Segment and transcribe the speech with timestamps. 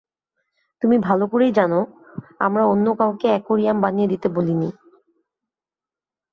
[0.81, 1.79] তুমি ভালো করেই জানো,
[2.39, 4.69] আমার জন্য কাউকে অ্যাকোরিয়াম বানিয়ে দিতে বলিনি।